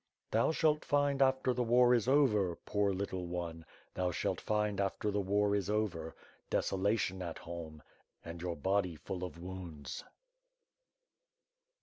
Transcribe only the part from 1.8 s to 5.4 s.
is oyer, poor little one, Thoo shalt find after the